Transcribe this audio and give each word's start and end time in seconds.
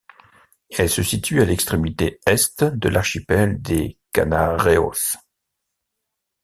Elle 0.75 0.89
se 0.89 1.03
situe 1.03 1.43
à 1.43 1.45
l'extrémité 1.45 2.19
est 2.25 2.63
de 2.63 2.89
l'archipel 2.89 3.61
des 3.61 3.99
Canarreos. 4.13 5.13